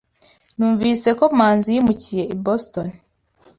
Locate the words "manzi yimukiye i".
1.37-2.35